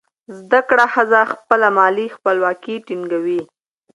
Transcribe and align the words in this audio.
زده 0.37 0.59
کړه 0.69 0.85
ښځه 0.93 1.21
خپله 1.33 1.67
مالي 1.77 2.07
خپلواکي 2.15 2.75
ټینګوي. 2.87 3.41